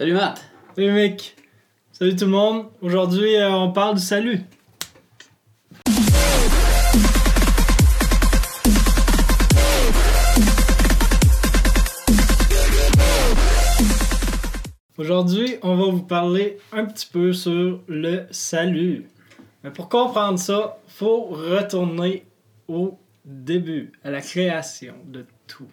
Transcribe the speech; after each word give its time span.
Salut 0.00 0.14
Matt! 0.14 0.42
Salut 0.74 0.92
mec! 0.92 1.36
Salut 1.92 2.16
tout 2.16 2.24
le 2.24 2.30
monde! 2.30 2.68
Aujourd'hui, 2.80 3.36
euh, 3.36 3.50
on 3.50 3.70
parle 3.70 3.96
du 3.96 4.00
salut. 4.00 4.40
Aujourd'hui, 14.96 15.56
on 15.60 15.76
va 15.76 15.90
vous 15.90 16.02
parler 16.02 16.56
un 16.72 16.86
petit 16.86 17.06
peu 17.12 17.34
sur 17.34 17.82
le 17.86 18.24
salut. 18.30 19.06
Mais 19.62 19.70
pour 19.70 19.90
comprendre 19.90 20.38
ça, 20.38 20.78
faut 20.88 21.24
retourner 21.24 22.24
au 22.68 22.98
début, 23.26 23.92
à 24.02 24.10
la 24.10 24.22
création 24.22 24.94
de 25.04 25.26
tout. 25.46 25.68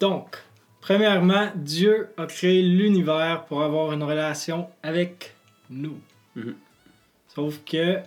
Donc, 0.00 0.38
premièrement, 0.86 1.48
Dieu 1.56 2.08
a 2.16 2.26
créé 2.26 2.62
l'univers 2.62 3.44
pour 3.46 3.60
avoir 3.62 3.92
une 3.92 4.04
relation 4.04 4.68
avec 4.84 5.34
nous. 5.68 5.98
Mhm. 6.36 6.54
Sauf 7.34 7.58
que 7.64 7.98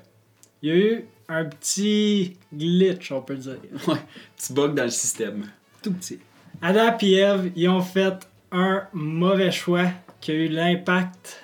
il 0.61 0.69
y 0.69 0.71
a 0.71 0.75
eu 0.75 1.05
un 1.27 1.43
petit 1.45 2.37
glitch, 2.53 3.11
on 3.11 3.21
peut 3.21 3.35
dire. 3.35 3.57
Ouais, 3.87 3.99
petit 4.37 4.53
bug 4.53 4.75
dans 4.75 4.85
le 4.85 4.89
système. 4.89 5.45
Tout 5.83 5.91
petit. 5.93 6.19
Adam 6.61 6.97
et 7.01 7.13
Ève, 7.15 7.51
ils 7.55 7.67
ont 7.69 7.81
fait 7.81 8.13
un 8.51 8.83
mauvais 8.93 9.51
choix 9.51 9.87
qui 10.21 10.31
a 10.31 10.35
eu 10.35 10.47
l'impact, 10.47 11.43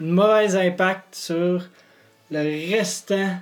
un 0.00 0.04
mauvais 0.04 0.54
impact 0.56 1.14
sur 1.14 1.68
le 2.30 2.70
restant 2.70 3.36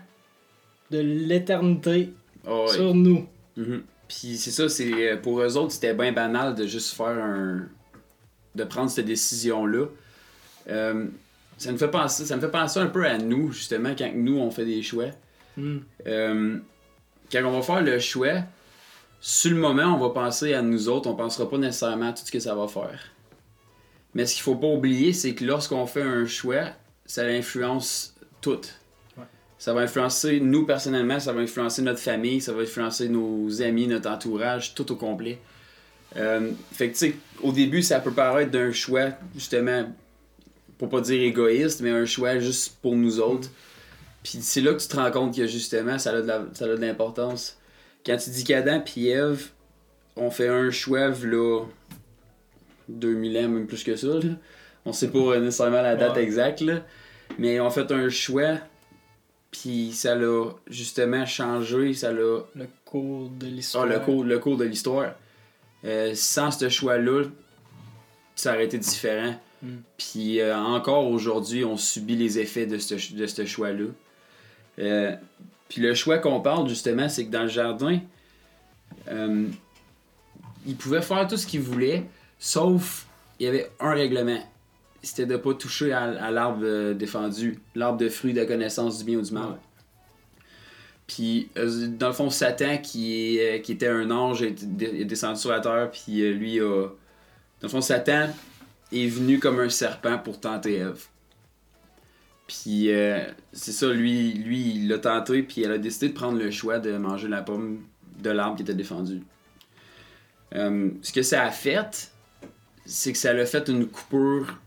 de 0.90 0.98
l'éternité 1.00 2.12
Oh, 2.48 2.64
ouais. 2.68 2.74
sur 2.74 2.94
nous. 2.94 3.26
Mhm. 3.56 3.82
Puis 4.08 4.36
c'est 4.36 4.50
ça, 4.50 4.68
c'est 4.68 5.12
euh, 5.12 5.16
pour 5.16 5.40
eux 5.40 5.56
autres, 5.56 5.72
c'était 5.72 5.94
bien 5.94 6.12
banal 6.12 6.54
de 6.54 6.66
juste 6.66 6.94
faire 6.94 7.06
un. 7.06 7.68
de 8.54 8.64
prendre 8.64 8.90
cette 8.90 9.06
décision-là. 9.06 9.86
Euh, 10.68 11.06
ça 11.58 11.72
me 11.72 11.78
fait 11.78 11.90
penser, 11.90 12.26
ça 12.26 12.36
me 12.36 12.40
fait 12.40 12.50
penser 12.50 12.80
un 12.80 12.86
peu 12.86 13.06
à 13.06 13.18
nous, 13.18 13.52
justement, 13.52 13.94
quand 13.96 14.10
nous 14.14 14.38
on 14.38 14.50
fait 14.50 14.64
des 14.64 14.82
choix. 14.82 15.10
Hmm. 15.56 15.78
Euh, 16.06 16.58
quand 17.32 17.44
on 17.44 17.52
va 17.52 17.62
faire 17.62 17.82
le 17.82 17.98
choix, 17.98 18.42
sur 19.20 19.50
le 19.50 19.56
moment, 19.56 19.94
on 19.94 19.98
va 19.98 20.10
penser 20.10 20.54
à 20.54 20.62
nous 20.62 20.88
autres, 20.88 21.08
on 21.08 21.14
pensera 21.16 21.48
pas 21.48 21.58
nécessairement 21.58 22.08
à 22.08 22.12
tout 22.12 22.24
ce 22.24 22.30
que 22.30 22.40
ça 22.40 22.54
va 22.54 22.68
faire. 22.68 23.00
Mais 24.14 24.26
ce 24.26 24.34
qu'il 24.34 24.42
faut 24.42 24.54
pas 24.54 24.68
oublier, 24.68 25.12
c'est 25.12 25.34
que 25.34 25.44
lorsqu'on 25.44 25.86
fait 25.86 26.02
un 26.02 26.26
choix, 26.26 26.70
ça 27.06 27.22
influence 27.24 28.14
tout. 28.40 28.60
Ça 29.58 29.72
va 29.72 29.80
influencer 29.80 30.40
nous 30.40 30.66
personnellement, 30.66 31.18
ça 31.18 31.32
va 31.32 31.40
influencer 31.40 31.82
notre 31.82 32.00
famille, 32.00 32.40
ça 32.40 32.52
va 32.52 32.62
influencer 32.62 33.08
nos 33.08 33.62
amis, 33.62 33.86
notre 33.86 34.10
entourage, 34.10 34.74
tout 34.74 34.90
au 34.92 34.96
complet. 34.96 35.38
Euh, 36.16 36.50
fait 36.72 36.88
que 36.88 36.92
tu 36.92 36.98
sais, 36.98 37.14
au 37.42 37.52
début, 37.52 37.82
ça 37.82 38.00
peut 38.00 38.12
paraître 38.12 38.50
d'un 38.50 38.72
choix, 38.72 39.10
justement, 39.34 39.86
pour 40.78 40.88
pas 40.88 41.00
dire 41.00 41.22
égoïste, 41.22 41.80
mais 41.80 41.90
un 41.90 42.04
choix 42.04 42.38
juste 42.38 42.76
pour 42.82 42.96
nous 42.96 43.20
autres. 43.20 43.48
Puis 44.22 44.38
c'est 44.42 44.60
là 44.60 44.72
que 44.74 44.80
tu 44.80 44.88
te 44.88 44.96
rends 44.96 45.10
compte 45.10 45.36
que 45.36 45.46
justement, 45.46 45.98
ça 45.98 46.10
a 46.10 46.20
de, 46.20 46.74
l'importance. 46.80 47.58
Quand 48.04 48.16
tu 48.16 48.30
dis 48.30 48.44
qu'Adam 48.44 48.80
puis 48.80 49.08
Ève 49.08 49.48
ont 50.16 50.30
fait 50.30 50.48
un 50.48 50.70
choix, 50.70 51.08
là, 51.08 51.64
2000 52.88 53.38
ans, 53.38 53.48
même 53.48 53.66
plus 53.66 53.84
que 53.84 53.96
ça, 53.96 54.06
là. 54.06 54.34
On 54.84 54.92
sait 54.92 55.08
pas 55.08 55.38
nécessairement 55.38 55.82
la 55.82 55.96
date 55.96 56.16
Ouais. 56.16 56.22
exacte, 56.22 56.60
là. 56.60 56.84
Mais 57.38 57.58
ont 57.60 57.70
fait 57.70 57.90
un 57.90 58.08
choix, 58.08 58.58
puis 59.50 59.92
ça 59.92 60.14
l'a 60.14 60.50
justement 60.68 61.24
changé, 61.26 61.94
ça 61.94 62.12
l'a 62.12 62.40
Le 62.54 62.66
cours 62.84 63.30
de 63.30 63.46
ah, 63.46 63.50
l'histoire. 63.50 63.86
le, 63.86 63.98
cours, 64.00 64.24
le 64.24 64.38
cours 64.38 64.56
de 64.56 64.64
l'histoire. 64.64 65.14
Euh, 65.84 66.12
sans 66.14 66.50
ce 66.50 66.68
choix-là, 66.68 67.24
ça 68.34 68.54
aurait 68.54 68.64
été 68.64 68.78
différent. 68.78 69.34
Mm. 69.62 69.68
Puis 69.96 70.40
euh, 70.40 70.56
encore 70.56 71.06
aujourd'hui, 71.08 71.64
on 71.64 71.76
subit 71.76 72.16
les 72.16 72.38
effets 72.38 72.66
de 72.66 72.78
ce, 72.78 73.14
de 73.14 73.26
ce 73.26 73.44
choix-là. 73.44 73.86
Euh, 74.78 75.16
puis 75.68 75.80
le 75.80 75.94
choix 75.94 76.18
qu'on 76.18 76.40
parle, 76.40 76.68
justement, 76.68 77.08
c'est 77.08 77.26
que 77.26 77.30
dans 77.30 77.42
le 77.42 77.48
jardin, 77.48 78.00
ils 79.08 80.76
pouvaient 80.76 81.02
faire 81.02 81.26
tout 81.28 81.36
ce 81.36 81.46
qu'ils 81.46 81.60
voulaient, 81.60 82.04
sauf 82.38 83.06
il 83.38 83.46
y 83.46 83.48
avait 83.48 83.70
un 83.80 83.92
règlement. 83.92 84.40
C'était 85.02 85.26
de 85.26 85.36
pas 85.36 85.54
toucher 85.54 85.92
à, 85.92 86.30
l'arbre 86.30 86.62
euh, 86.64 86.94
défendu, 86.94 87.58
l'arbre 87.74 87.98
de 87.98 88.08
fruits 88.08 88.32
de 88.32 88.44
connaissance 88.44 88.98
du 88.98 89.04
bien 89.04 89.18
ou 89.18 89.22
du 89.22 89.32
mal. 89.32 89.58
Puis, 91.06 91.48
euh, 91.56 91.86
dans 91.88 92.08
le 92.08 92.12
fond, 92.12 92.30
Satan, 92.30 92.78
qui, 92.78 93.38
euh, 93.40 93.58
qui 93.58 93.72
était 93.72 93.88
un 93.88 94.10
ange, 94.10 94.42
est, 94.42 94.64
descendu 95.04 95.40
sur 95.40 95.50
la 95.50 95.60
terre, 95.60 95.90
puis 95.92 96.32
lui 96.32 96.60
a. 96.60 96.88
Dans 97.60 97.62
le 97.62 97.68
fond, 97.68 97.80
Satan 97.80 98.28
est 98.92 99.06
venu 99.06 99.38
comme 99.38 99.60
un 99.60 99.68
serpent 99.68 100.18
pour 100.18 100.40
tenter 100.40 100.74
Ève. 100.76 101.04
Puis, 102.46 102.90
c'est 103.52 103.72
ça, 103.72 103.88
lui, 103.88 104.34
lui 104.34 104.74
il 104.76 104.88
l'a 104.88 104.98
tenté, 104.98 105.42
puis 105.42 105.62
elle 105.62 105.72
a 105.72 105.78
décidé 105.78 106.10
de 106.10 106.14
prendre 106.14 106.38
le 106.38 106.50
choix 106.50 106.78
de 106.78 106.96
manger 106.96 107.28
la 107.28 107.42
pomme 107.42 107.80
de 108.20 108.30
l'arbre 108.30 108.56
qui 108.56 108.62
était 108.62 108.74
défendu. 108.74 109.22
Ce 110.52 111.12
que 111.12 111.22
ça 111.22 111.42
a 111.42 111.50
fait, 111.50 112.12
c'est 112.84 113.12
que 113.12 113.18
ça 113.18 113.32
l'a 113.32 113.46
fait 113.46 113.68
une 113.68 113.86
coupure 113.86 114.58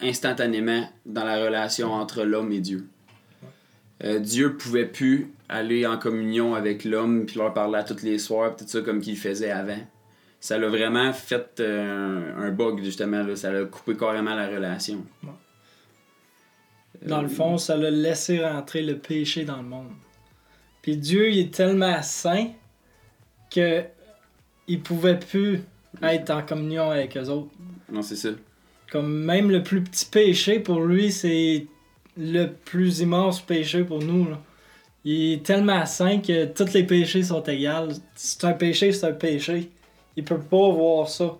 instantanément 0.00 0.88
dans 1.04 1.24
la 1.24 1.44
relation 1.44 1.92
entre 1.92 2.22
l'homme 2.24 2.52
et 2.52 2.60
Dieu. 2.60 2.88
Euh, 4.04 4.18
Dieu 4.18 4.56
pouvait 4.56 4.86
plus 4.86 5.30
aller 5.48 5.86
en 5.86 5.96
communion 5.96 6.54
avec 6.54 6.84
l'homme 6.84 7.24
puis 7.26 7.38
leur 7.38 7.54
parler 7.54 7.78
à 7.78 7.84
tous 7.84 8.02
les 8.02 8.18
soirs, 8.18 8.56
tout 8.56 8.66
ça 8.66 8.82
comme 8.82 9.00
qu'il 9.00 9.16
faisait 9.16 9.50
avant. 9.50 9.78
Ça 10.40 10.58
l'a 10.58 10.68
vraiment 10.68 11.12
fait 11.12 11.60
euh, 11.60 12.32
un, 12.36 12.50
bug, 12.50 12.82
justement. 12.82 13.22
Là. 13.22 13.36
Ça 13.36 13.50
l'a 13.50 13.64
coupé 13.64 13.96
carrément 13.96 14.34
la 14.34 14.48
relation. 14.48 15.04
Ouais. 15.24 15.30
Dans 17.06 17.22
le 17.22 17.28
fond, 17.28 17.58
ça 17.58 17.76
l'a 17.76 17.90
laissé 17.90 18.44
rentrer 18.44 18.82
le 18.82 18.98
péché 18.98 19.44
dans 19.44 19.56
le 19.56 19.68
monde. 19.68 19.92
Puis 20.82 20.96
Dieu, 20.96 21.30
il 21.30 21.38
est 21.38 21.54
tellement 21.54 22.02
saint 22.02 22.48
que 23.50 23.82
il 24.68 24.82
pouvait 24.82 25.18
plus 25.18 25.60
être 26.02 26.30
en 26.30 26.42
communion 26.42 26.90
avec 26.90 27.16
eux 27.16 27.28
autres. 27.28 27.50
Non, 27.90 28.02
c'est 28.02 28.16
ça. 28.16 28.30
Comme 28.90 29.24
même 29.24 29.50
le 29.50 29.62
plus 29.62 29.82
petit 29.82 30.06
péché 30.06 30.60
pour 30.60 30.80
lui, 30.80 31.10
c'est 31.10 31.66
le 32.16 32.46
plus 32.46 33.00
immense 33.00 33.40
péché 33.40 33.84
pour 33.84 34.02
nous. 34.02 34.28
là. 34.28 34.40
Il 35.04 35.34
est 35.34 35.46
tellement 35.46 35.86
saint 35.86 36.18
que 36.18 36.46
tous 36.46 36.72
les 36.72 36.82
péchés 36.82 37.22
sont 37.22 37.42
égaux. 37.44 37.94
C'est 38.16 38.44
un 38.44 38.52
péché, 38.52 38.90
c'est 38.92 39.06
un 39.06 39.12
péché. 39.12 39.70
Il 40.16 40.24
peut 40.24 40.40
pas 40.40 40.70
voir 40.70 41.08
ça. 41.08 41.36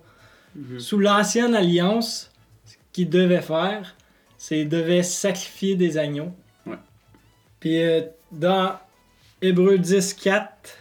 Mhm. 0.55 0.79
Sous 0.79 0.99
l'ancienne 0.99 1.53
alliance, 1.53 2.31
ce 2.65 2.75
qu'il 2.93 3.09
devait 3.09 3.41
faire, 3.41 3.95
c'est 4.37 4.59
qu'il 4.59 4.69
devait 4.69 5.03
sacrifier 5.03 5.75
des 5.75 5.97
agneaux. 5.97 6.31
Ouais. 6.65 6.77
Puis 7.59 7.81
euh, 7.81 8.01
dans 8.31 8.73
Hébreu 9.41 9.77
10, 9.77 10.13
4, 10.13 10.77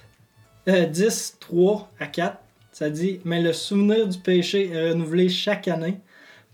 euh, 0.68 0.86
10, 0.86 1.38
3 1.40 1.90
à 1.98 2.06
4, 2.06 2.38
ça 2.70 2.88
dit 2.88 3.20
Mais 3.24 3.42
le 3.42 3.52
souvenir 3.52 4.06
du 4.06 4.18
péché 4.18 4.70
est 4.70 4.90
renouvelé 4.90 5.28
chaque 5.28 5.66
année 5.66 5.98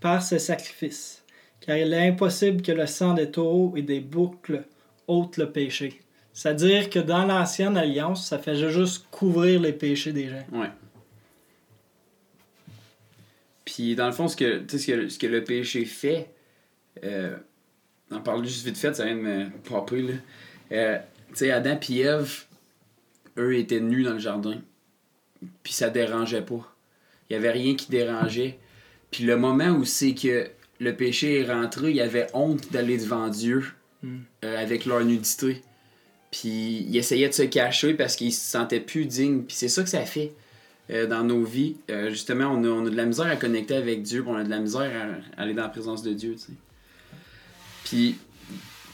par 0.03 0.21
ce 0.21 0.37
sacrifice, 0.37 1.23
car 1.61 1.77
il 1.77 1.93
est 1.93 2.07
impossible 2.09 2.61
que 2.61 2.73
le 2.73 2.85
sang 2.87 3.13
des 3.13 3.31
taureaux 3.31 3.73
et 3.77 3.81
des 3.81 4.01
boucles 4.01 4.65
ôte 5.07 5.37
le 5.37 5.49
péché. 5.49 6.01
C'est-à-dire 6.33 6.89
que 6.89 6.99
dans 6.99 7.25
l'ancienne 7.25 7.77
alliance, 7.77 8.27
ça 8.27 8.37
faisait 8.37 8.69
juste 8.69 9.05
couvrir 9.11 9.61
les 9.61 9.71
péchés 9.71 10.11
des 10.11 10.27
gens. 10.27 10.45
Ouais. 10.51 10.67
Puis 13.63 13.95
dans 13.95 14.07
le 14.07 14.11
fond, 14.11 14.27
ce 14.27 14.35
que, 14.35 15.25
le 15.25 15.43
péché 15.45 15.85
fait, 15.85 16.29
euh, 17.05 17.37
en 18.11 18.19
parler 18.19 18.49
juste 18.49 18.65
vite 18.65 18.77
fait, 18.77 18.93
ça 18.93 19.05
vient 19.05 19.15
de 19.15 19.21
me 19.21 19.49
popper 19.63 20.01
là. 20.01 20.13
Euh, 20.73 20.99
tu 21.29 21.35
sais, 21.35 21.51
Adam 21.51 21.79
et 21.89 21.99
Ève, 22.01 22.43
eux 23.37 23.55
étaient 23.55 23.79
nus 23.79 24.03
dans 24.03 24.13
le 24.13 24.19
jardin. 24.19 24.59
Puis 25.63 25.71
ça 25.71 25.89
dérangeait 25.89 26.41
pas. 26.41 26.75
Il 27.29 27.33
y 27.33 27.35
avait 27.37 27.51
rien 27.51 27.75
qui 27.75 27.89
dérangeait. 27.89 28.59
Puis 29.13 29.23
le 29.23 29.37
moment 29.37 29.69
où 29.69 29.85
c'est 29.85 30.13
que 30.13 30.49
le 30.81 30.93
péché 30.93 31.39
est 31.39 31.49
rentré, 31.49 31.91
il 31.91 31.95
y 31.95 32.01
avait 32.01 32.27
honte 32.33 32.69
d'aller 32.73 32.97
devant 32.97 33.29
Dieu 33.29 33.63
Mm. 34.03 34.17
euh, 34.43 34.61
avec 34.61 34.85
leur 34.85 35.03
nudité. 35.03 35.61
Puis 36.31 36.85
ils 36.89 36.97
essayaient 36.97 37.29
de 37.29 37.33
se 37.33 37.43
cacher 37.43 37.93
parce 37.93 38.15
qu'ils 38.15 38.33
se 38.33 38.51
sentaient 38.51 38.81
plus 38.81 39.05
dignes. 39.05 39.43
Puis 39.43 39.55
c'est 39.55 39.69
ça 39.69 39.81
que 39.81 39.89
ça 39.89 40.01
fait 40.01 40.33
euh, 40.89 41.07
dans 41.07 41.23
nos 41.23 41.43
vies. 41.43 41.77
Euh, 41.89 42.09
justement, 42.09 42.45
on 42.45 42.63
a, 42.65 42.67
on 42.67 42.85
a 42.85 42.89
de 42.89 42.95
la 42.97 43.05
misère 43.05 43.27
à 43.27 43.37
connecter 43.37 43.75
avec 43.75 44.03
Dieu, 44.03 44.23
on 44.27 44.35
a 44.35 44.43
de 44.43 44.49
la 44.49 44.59
misère 44.59 44.91
à, 44.91 45.39
à 45.39 45.43
aller 45.43 45.53
dans 45.53 45.63
la 45.63 45.69
présence 45.69 46.03
de 46.03 46.11
Dieu. 46.13 46.35
Puis, 47.85 48.17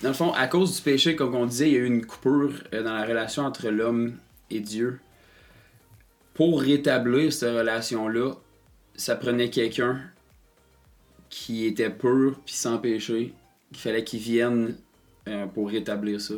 dans 0.03 0.09
le 0.09 0.15
fond, 0.15 0.31
à 0.33 0.47
cause 0.47 0.75
du 0.75 0.81
péché, 0.81 1.15
comme 1.15 1.33
on 1.33 1.45
disait, 1.45 1.69
il 1.69 1.73
y 1.73 1.77
a 1.77 1.79
eu 1.79 1.85
une 1.85 2.05
coupure 2.05 2.53
dans 2.71 2.94
la 2.94 3.05
relation 3.05 3.44
entre 3.44 3.69
l'homme 3.69 4.15
et 4.51 4.59
Dieu. 4.59 4.99
Pour 6.35 6.61
rétablir 6.61 7.33
cette 7.33 7.55
relation-là, 7.55 8.33
ça 8.99 9.15
prenait 9.15 9.49
quelqu'un 9.49 10.01
qui 11.29 11.65
était 11.65 11.89
pur 11.89 12.37
puis 12.45 12.53
sans 12.53 12.77
péché. 12.79 13.33
Il 13.71 13.77
fallait 13.77 14.03
qu'il 14.03 14.19
vienne 14.19 14.75
euh, 15.27 15.45
pour 15.47 15.69
rétablir 15.69 16.19
ça. 16.19 16.33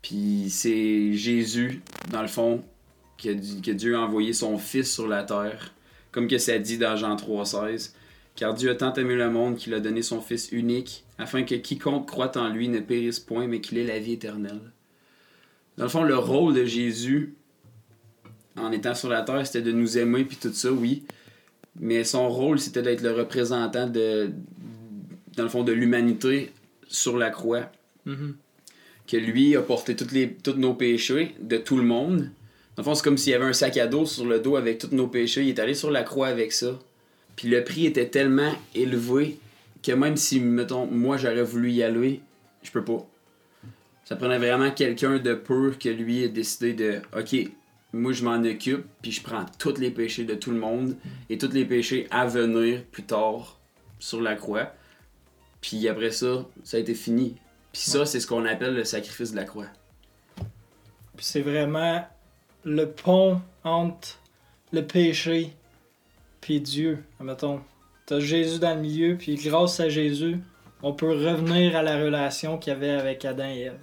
Puis 0.00 0.46
c'est 0.48 1.12
Jésus, 1.12 1.82
dans 2.10 2.22
le 2.22 2.28
fond, 2.28 2.62
que, 3.18 3.30
que 3.60 3.72
Dieu 3.72 3.96
a 3.96 4.00
envoyé 4.00 4.32
son 4.32 4.58
Fils 4.58 4.94
sur 4.94 5.08
la 5.08 5.24
terre. 5.24 5.74
Comme 6.12 6.28
que 6.28 6.38
ça 6.38 6.56
dit 6.58 6.78
dans 6.78 6.94
Jean 6.96 7.16
3,16. 7.16 7.94
Car 8.36 8.54
Dieu 8.54 8.70
a 8.70 8.76
tant 8.76 8.94
aimé 8.94 9.16
le 9.16 9.28
monde 9.28 9.56
qu'il 9.56 9.74
a 9.74 9.80
donné 9.80 10.02
son 10.02 10.20
Fils 10.20 10.52
unique, 10.52 11.04
afin 11.18 11.42
que 11.42 11.56
quiconque 11.56 12.06
croit 12.06 12.36
en 12.38 12.48
lui 12.48 12.68
ne 12.68 12.78
périsse 12.78 13.18
point, 13.18 13.48
mais 13.48 13.60
qu'il 13.60 13.76
ait 13.78 13.84
la 13.84 13.98
vie 13.98 14.12
éternelle. 14.12 14.72
Dans 15.76 15.84
le 15.84 15.90
fond, 15.90 16.04
le 16.04 16.16
rôle 16.16 16.54
de 16.54 16.64
Jésus, 16.64 17.34
en 18.56 18.70
étant 18.70 18.94
sur 18.94 19.08
la 19.08 19.22
terre, 19.22 19.44
c'était 19.44 19.62
de 19.62 19.72
nous 19.72 19.98
aimer, 19.98 20.24
puis 20.24 20.36
tout 20.36 20.52
ça, 20.52 20.70
oui. 20.70 21.02
Mais 21.80 22.04
son 22.04 22.28
rôle, 22.28 22.60
c'était 22.60 22.82
d'être 22.82 23.00
le 23.00 23.12
représentant 23.12 23.86
de, 23.86 24.30
dans 25.36 25.42
le 25.42 25.48
fond, 25.48 25.64
de 25.64 25.72
l'humanité 25.72 26.52
sur 26.86 27.16
la 27.16 27.30
croix. 27.30 27.72
Mhm. 28.04 28.36
Que 29.06 29.16
lui 29.16 29.56
a 29.56 29.62
porté 29.62 29.96
toutes 29.96 30.12
les, 30.12 30.32
tous 30.32 30.52
nos 30.52 30.74
péchés 30.74 31.34
de 31.40 31.56
tout 31.56 31.76
le 31.76 31.82
monde. 31.82 32.30
Dans 32.76 32.82
le 32.82 32.84
fond, 32.84 32.94
c'est 32.94 33.02
comme 33.02 33.18
s'il 33.18 33.32
y 33.32 33.34
avait 33.34 33.46
un 33.46 33.52
sac 33.52 33.76
à 33.78 33.86
dos 33.86 34.06
sur 34.06 34.24
le 34.24 34.38
dos 34.38 34.56
avec 34.56 34.78
tous 34.78 34.94
nos 34.94 35.08
péchés. 35.08 35.42
Il 35.42 35.48
est 35.48 35.58
allé 35.58 35.74
sur 35.74 35.90
la 35.90 36.02
croix 36.02 36.28
avec 36.28 36.52
ça. 36.52 36.78
Puis 37.34 37.48
le 37.48 37.64
prix 37.64 37.86
était 37.86 38.08
tellement 38.08 38.54
élevé 38.74 39.38
que 39.82 39.92
même 39.92 40.16
si, 40.16 40.40
mettons, 40.40 40.86
moi 40.86 41.16
j'aurais 41.16 41.42
voulu 41.42 41.72
y 41.72 41.82
aller, 41.82 42.20
je 42.62 42.70
peux 42.70 42.84
pas. 42.84 43.06
Ça 44.04 44.16
prenait 44.16 44.38
vraiment 44.38 44.70
quelqu'un 44.70 45.18
de 45.18 45.34
pur 45.34 45.78
que 45.78 45.88
lui 45.88 46.22
ait 46.22 46.28
décidé 46.28 46.74
de 46.74 47.00
OK, 47.16 47.50
moi 47.92 48.12
je 48.12 48.24
m'en 48.24 48.42
occupe, 48.42 48.84
puis 49.02 49.12
je 49.12 49.22
prends 49.22 49.46
tous 49.58 49.78
les 49.78 49.90
péchés 49.90 50.24
de 50.24 50.34
tout 50.34 50.50
le 50.50 50.58
monde 50.58 50.96
et 51.28 51.38
tous 51.38 51.52
les 51.52 51.64
péchés 51.64 52.06
à 52.10 52.26
venir 52.26 52.84
plus 52.84 53.04
tard 53.04 53.58
sur 53.98 54.20
la 54.20 54.34
croix. 54.34 54.72
Puis 55.60 55.88
après 55.88 56.10
ça, 56.10 56.46
ça 56.64 56.76
a 56.76 56.80
été 56.80 56.94
fini. 56.94 57.36
Puis 57.72 57.82
ça, 57.82 58.06
c'est 58.06 58.20
ce 58.20 58.26
qu'on 58.26 58.44
appelle 58.44 58.74
le 58.74 58.84
sacrifice 58.84 59.32
de 59.32 59.36
la 59.36 59.44
croix. 59.44 59.68
Puis 61.16 61.26
c'est 61.26 61.42
vraiment 61.42 62.04
le 62.64 62.86
pont 62.86 63.40
entre 63.64 64.18
le 64.72 64.86
péché 64.86 65.54
puis 66.40 66.60
Dieu. 66.60 67.04
Mettons, 67.20 67.60
t'as 68.06 68.20
Jésus 68.20 68.58
dans 68.58 68.74
le 68.74 68.80
milieu, 68.80 69.16
puis 69.16 69.36
grâce 69.36 69.80
à 69.80 69.88
Jésus, 69.88 70.38
on 70.82 70.92
peut 70.92 71.10
revenir 71.10 71.76
à 71.76 71.82
la 71.82 72.02
relation 72.02 72.58
qu'il 72.58 72.72
y 72.72 72.76
avait 72.76 72.90
avec 72.90 73.24
Adam 73.24 73.48
et 73.48 73.60
Ève. 73.60 73.78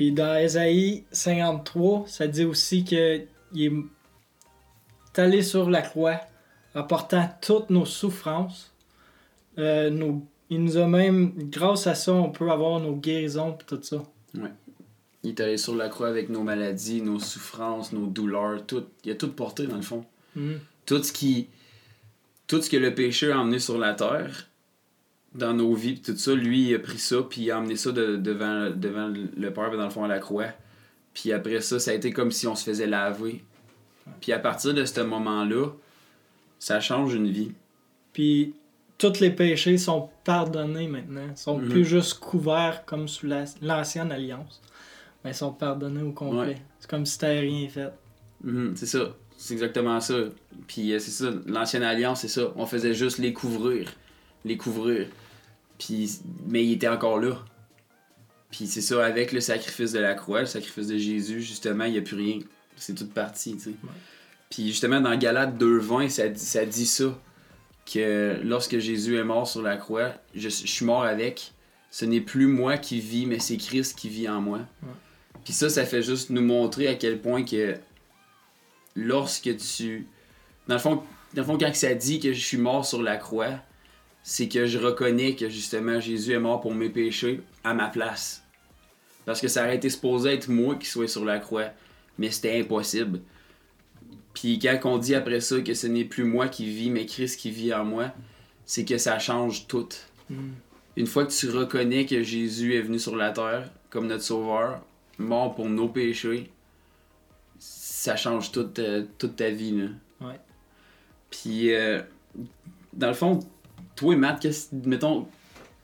Puis 0.00 0.12
dans 0.12 0.34
Ésaïe 0.34 1.04
53, 1.12 2.04
ça 2.06 2.26
dit 2.26 2.46
aussi 2.46 2.86
que 2.86 3.20
il 3.52 3.64
est 3.66 5.18
allé 5.18 5.42
sur 5.42 5.68
la 5.68 5.82
croix, 5.82 6.18
apportant 6.74 7.28
toutes 7.42 7.68
nos 7.68 7.84
souffrances. 7.84 8.72
Euh, 9.58 9.90
nos- 9.90 10.26
il 10.48 10.64
nous 10.64 10.78
a 10.78 10.86
même, 10.86 11.34
grâce 11.50 11.86
à 11.86 11.94
ça, 11.94 12.14
on 12.14 12.30
peut 12.30 12.50
avoir 12.50 12.80
nos 12.80 12.96
guérisons 12.96 13.58
et 13.60 13.64
tout 13.66 13.78
ça. 13.82 14.02
Il 15.22 15.28
est 15.28 15.40
allé 15.40 15.58
sur 15.58 15.74
la 15.74 15.90
croix 15.90 16.08
avec 16.08 16.30
nos 16.30 16.44
maladies, 16.44 17.02
nos 17.02 17.18
souffrances, 17.18 17.92
nos 17.92 18.06
douleurs, 18.06 18.64
tout. 18.64 18.86
Il 19.04 19.10
a 19.12 19.16
tout 19.16 19.30
porté 19.30 19.66
dans 19.66 19.76
le 19.76 19.82
fond. 19.82 20.06
Mhm. 20.34 20.60
Tout 20.86 21.02
ce 21.02 21.12
qui. 21.12 21.48
Tout 22.46 22.62
ce 22.62 22.70
que 22.70 22.78
le 22.78 22.94
péché 22.94 23.30
a 23.30 23.38
emmené 23.38 23.58
sur 23.58 23.76
la 23.76 23.92
terre, 23.92 24.48
dans 25.34 25.52
nos 25.52 25.74
vies, 25.74 25.94
pis 25.94 26.00
tout 26.02 26.16
ça, 26.16 26.34
lui, 26.34 26.68
il 26.70 26.74
a 26.74 26.78
pris 26.78 26.98
ça, 26.98 27.18
puis 27.28 27.42
il 27.42 27.50
a 27.50 27.58
emmené 27.58 27.76
ça 27.76 27.92
de- 27.92 28.16
devant, 28.16 28.70
devant 28.70 29.08
le 29.08 29.52
Père, 29.52 29.70
dans 29.76 29.84
le 29.84 29.90
fond, 29.90 30.04
à 30.04 30.08
la 30.08 30.18
croix. 30.18 30.48
Puis 31.14 31.32
après 31.32 31.60
ça, 31.60 31.78
ça 31.78 31.90
a 31.92 31.94
été 31.94 32.12
comme 32.12 32.30
si 32.30 32.46
on 32.46 32.54
se 32.56 32.64
faisait 32.64 32.86
laver. 32.86 33.42
Puis 34.20 34.32
à 34.32 34.38
partir 34.38 34.74
de 34.74 34.84
ce 34.84 35.00
moment-là, 35.00 35.68
ça 36.58 36.80
change 36.80 37.14
une 37.14 37.28
vie. 37.30 37.52
Puis 38.12 38.54
tous 38.98 39.20
les 39.20 39.30
péchés 39.30 39.78
sont 39.78 40.10
pardonnés 40.24 40.88
maintenant. 40.88 41.26
Ils 41.30 41.36
sont 41.36 41.58
Mhm. 41.58 41.68
plus 41.68 41.84
juste 41.84 42.18
couverts 42.18 42.84
comme 42.84 43.08
sous 43.08 43.26
la- 43.26 43.44
l'ancienne 43.62 44.12
alliance. 44.12 44.60
Mais 45.24 45.30
ils 45.30 45.34
sont 45.34 45.52
pardonnés 45.52 46.02
au 46.02 46.12
complet. 46.12 46.38
Ouais. 46.40 46.62
C'est 46.80 46.90
comme 46.90 47.06
si 47.06 47.18
t'avais 47.18 47.40
rien 47.40 47.68
fait. 47.68 47.90
Mhm, 48.42 48.74
c'est 48.76 48.86
ça. 48.86 49.14
C'est 49.36 49.54
exactement 49.54 50.00
ça. 50.00 50.14
Puis 50.66 50.92
euh, 50.92 50.98
c'est 50.98 51.10
ça, 51.10 51.30
l'ancienne 51.46 51.82
alliance, 51.82 52.20
c'est 52.22 52.28
ça. 52.28 52.52
On 52.56 52.66
faisait 52.66 52.94
juste 52.94 53.18
les 53.18 53.32
couvrir. 53.32 53.90
Les 54.44 54.56
couvrir. 54.56 55.06
Puis, 55.78 56.18
mais 56.46 56.64
il 56.64 56.72
était 56.72 56.88
encore 56.88 57.18
là. 57.20 57.38
Puis 58.50 58.66
c'est 58.66 58.80
ça, 58.80 59.04
avec 59.04 59.32
le 59.32 59.40
sacrifice 59.40 59.92
de 59.92 60.00
la 60.00 60.14
croix, 60.14 60.40
le 60.40 60.46
sacrifice 60.46 60.88
de 60.88 60.98
Jésus, 60.98 61.40
justement, 61.40 61.84
il 61.84 61.92
n'y 61.92 61.98
a 61.98 62.02
plus 62.02 62.16
rien. 62.16 62.38
C'est 62.76 62.94
toute 62.94 63.12
partie, 63.14 63.54
tu 63.56 63.60
sais. 63.64 63.70
Puis 64.50 64.68
justement, 64.68 65.00
dans 65.00 65.16
Galates 65.16 65.56
2.20, 65.56 66.08
ça, 66.08 66.28
dit- 66.28 66.40
ça 66.40 66.64
dit 66.66 66.86
ça. 66.86 67.16
Que 67.92 68.38
lorsque 68.44 68.78
Jésus 68.78 69.16
est 69.16 69.24
mort 69.24 69.48
sur 69.48 69.62
la 69.62 69.76
croix, 69.76 70.12
je, 70.34 70.48
je 70.48 70.66
suis 70.66 70.84
mort 70.84 71.02
avec. 71.04 71.52
Ce 71.90 72.04
n'est 72.04 72.20
plus 72.20 72.46
moi 72.46 72.76
qui 72.78 73.00
vis, 73.00 73.26
mais 73.26 73.40
c'est 73.40 73.56
Christ 73.56 73.98
qui 73.98 74.08
vit 74.08 74.28
en 74.28 74.40
moi. 74.40 74.60
Puis 75.44 75.52
ça, 75.52 75.68
ça 75.68 75.84
fait 75.84 76.02
juste 76.02 76.30
nous 76.30 76.42
montrer 76.42 76.86
à 76.88 76.94
quel 76.94 77.20
point 77.20 77.44
que 77.44 77.74
lorsque 78.94 79.56
tu. 79.56 80.06
Dans 80.68 80.74
le 80.74 80.80
fond, 80.80 80.96
dans 81.34 81.42
le 81.42 81.44
fond 81.44 81.58
quand 81.58 81.74
ça 81.74 81.94
dit 81.94 82.20
que 82.20 82.32
je 82.32 82.40
suis 82.40 82.58
mort 82.58 82.84
sur 82.84 83.02
la 83.02 83.16
croix, 83.16 83.54
c'est 84.22 84.48
que 84.48 84.66
je 84.66 84.78
reconnais 84.78 85.34
que 85.34 85.48
justement 85.48 86.00
Jésus 86.00 86.32
est 86.32 86.38
mort 86.38 86.60
pour 86.60 86.74
mes 86.74 86.88
péchés 86.90 87.40
à 87.64 87.74
ma 87.74 87.88
place. 87.88 88.44
Parce 89.26 89.40
que 89.40 89.48
ça 89.48 89.62
aurait 89.64 89.76
été 89.76 89.90
supposé 89.90 90.30
être 90.32 90.48
moi 90.48 90.76
qui 90.76 90.86
soit 90.86 91.08
sur 91.08 91.24
la 91.24 91.38
croix, 91.38 91.70
mais 92.18 92.30
c'était 92.30 92.58
impossible. 92.60 93.20
Puis 94.34 94.58
quand 94.58 94.78
on 94.84 94.98
dit 94.98 95.14
après 95.14 95.40
ça 95.40 95.60
que 95.60 95.74
ce 95.74 95.86
n'est 95.86 96.04
plus 96.04 96.24
moi 96.24 96.48
qui 96.48 96.66
vis, 96.66 96.90
mais 96.90 97.06
Christ 97.06 97.38
qui 97.38 97.50
vit 97.50 97.72
en 97.74 97.84
moi, 97.84 98.12
c'est 98.64 98.84
que 98.84 98.98
ça 98.98 99.18
change 99.18 99.66
tout. 99.66 99.88
Mhm. 100.28 100.54
Une 100.96 101.06
fois 101.06 101.24
que 101.26 101.32
tu 101.32 101.48
reconnais 101.50 102.06
que 102.06 102.22
Jésus 102.22 102.74
est 102.74 102.82
venu 102.82 102.98
sur 102.98 103.16
la 103.16 103.30
terre 103.30 103.70
comme 103.90 104.06
notre 104.06 104.22
sauveur, 104.22 104.82
mort 105.18 105.54
pour 105.54 105.68
nos 105.68 105.88
péchés, 105.88 106.50
ça 107.58 108.16
change 108.16 108.52
toute, 108.52 108.74
ta- 108.74 109.02
toute 109.18 109.36
ta 109.36 109.50
vie. 109.50 109.72
Là. 109.72 109.86
Ouais. 110.28 110.40
Puis, 111.30 111.72
euh, 111.74 112.00
dans 112.92 113.08
le 113.08 113.14
fond, 113.14 113.40
toi, 113.96 114.16
Matt, 114.16 114.40
qu'est-ce, 114.40 114.68
mettons, 114.84 115.26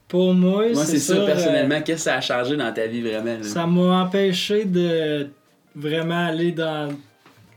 Pour 0.07 0.33
moi, 0.33 0.71
moi, 0.73 0.85
c'est 0.85 0.99
ça, 0.99 1.13
sûr, 1.13 1.23
euh, 1.23 1.25
personnellement, 1.25 1.81
qu'est-ce 1.81 2.05
que 2.05 2.09
ça 2.09 2.15
a 2.15 2.21
changé 2.21 2.55
dans 2.55 2.73
ta 2.73 2.87
vie 2.87 3.01
vraiment? 3.01 3.37
là? 3.37 3.43
Ça 3.43 3.67
m'a 3.67 4.01
empêché 4.01 4.65
de 4.65 5.29
vraiment 5.75 6.27
aller 6.27 6.51
dans 6.51 6.93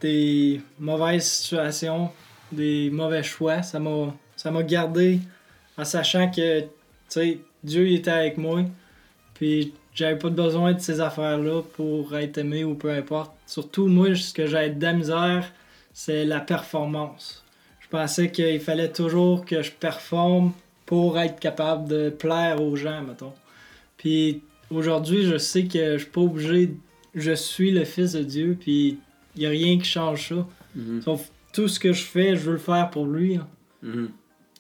des 0.01 0.61
mauvaises 0.79 1.25
situations, 1.27 2.11
des 2.53 2.91
mauvais 2.91 3.23
choix. 3.23 3.63
Ça 3.63 3.79
m'a, 3.79 4.15
ça 4.37 4.51
m'a 4.51 4.63
gardé 4.63 5.21
en 5.79 5.85
sachant 5.85 6.31
que, 6.31 6.61
tu 6.61 6.67
sais, 7.09 7.39
Dieu 7.63 7.89
il 7.89 7.97
était 7.97 8.11
avec 8.11 8.37
moi. 8.39 8.63
Puis 9.35 9.73
j'avais 9.95 10.19
pas 10.19 10.29
besoin 10.29 10.73
de 10.73 10.81
ces 10.81 11.01
affaires-là 11.01 11.63
pour 11.75 12.17
être 12.17 12.39
aimé 12.39 12.65
ou 12.65 12.75
peu 12.75 12.91
importe. 12.91 13.33
Surtout, 13.47 13.87
moi, 13.87 14.15
ce 14.15 14.33
que 14.33 14.47
j'ai 14.47 14.71
de 14.71 14.83
la 14.83 14.93
misère, 14.93 15.53
c'est 15.93 16.25
la 16.25 16.41
performance. 16.41 17.45
Je 17.93 17.97
pensais 17.97 18.31
qu'il 18.31 18.61
fallait 18.61 18.93
toujours 18.93 19.45
que 19.45 19.63
je 19.63 19.73
performe 19.73 20.53
pour 20.87 21.19
être 21.19 21.41
capable 21.41 21.89
de 21.89 22.09
plaire 22.11 22.63
aux 22.63 22.77
gens, 22.77 23.03
mettons. 23.03 23.33
Puis 23.97 24.43
aujourd'hui, 24.71 25.25
je 25.25 25.39
sais 25.39 25.65
que 25.65 25.95
je 25.99 26.03
suis 26.03 26.11
pas 26.11 26.21
obligé. 26.21 26.75
Je 27.15 27.33
suis 27.33 27.73
le 27.73 27.85
fils 27.85 28.13
de 28.13 28.23
Dieu, 28.23 28.57
puis 28.61 28.99
il 29.35 29.43
y 29.43 29.47
a 29.47 29.51
rien 29.51 29.77
qui 29.79 29.85
change 29.87 30.29
ça. 30.29 30.47
Mhm, 30.77 31.03
Sauf 31.03 31.29
tout 31.53 31.67
ce 31.67 31.81
que 31.81 31.93
je 31.93 32.05
fais, 32.05 32.37
je 32.37 32.43
veux 32.43 32.53
le 32.53 32.59
faire 32.59 32.91
pour 32.91 33.07
lui. 33.07 33.37
hein. 33.37 33.49
mhm. 33.83 34.11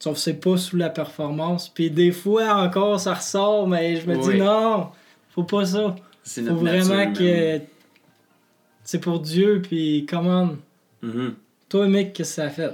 Sauf 0.00 0.14
que 0.14 0.20
c'est 0.20 0.40
pas 0.40 0.56
sous 0.56 0.76
la 0.76 0.90
performance. 0.90 1.68
Puis 1.68 1.90
des 1.90 2.10
fois 2.10 2.54
encore, 2.64 2.98
ça 2.98 3.14
ressort, 3.14 3.68
mais 3.68 3.96
je 3.96 4.06
me 4.08 4.16
Oui. 4.16 4.32
dis 4.32 4.38
non, 4.40 4.88
faut 5.30 5.44
pas 5.44 5.66
ça. 5.66 5.94
C'est 6.24 6.42
Faut 6.44 6.54
vraiment 6.56 7.12
que 7.12 7.60
c'est 8.82 8.98
pour 9.00 9.20
Dieu, 9.20 9.60
puis 9.62 10.04
comment. 10.08 10.50
Mhm. 11.02 11.34
Toi, 11.68 11.86
mec, 11.86 12.12
qu'est-ce 12.12 12.30
que 12.30 12.34
ça 12.36 12.44
a 12.46 12.50
fait? 12.50 12.70